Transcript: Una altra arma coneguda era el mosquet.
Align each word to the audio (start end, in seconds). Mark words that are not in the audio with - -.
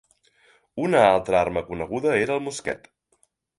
Una 0.85 1.01
altra 1.09 1.37
arma 1.41 1.63
coneguda 1.69 2.17
era 2.23 2.41
el 2.41 2.45
mosquet. 2.49 2.93